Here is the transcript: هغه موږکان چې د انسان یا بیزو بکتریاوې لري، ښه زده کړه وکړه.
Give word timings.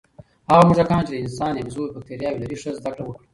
هغه 0.49 0.63
موږکان 0.67 1.01
چې 1.05 1.11
د 1.13 1.17
انسان 1.23 1.51
یا 1.55 1.63
بیزو 1.67 1.93
بکتریاوې 1.95 2.39
لري، 2.41 2.57
ښه 2.61 2.71
زده 2.77 2.89
کړه 2.93 3.03
وکړه. 3.05 3.27